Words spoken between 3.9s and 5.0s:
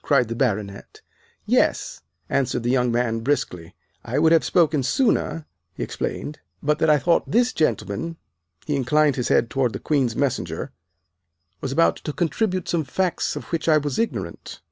"I would have spoken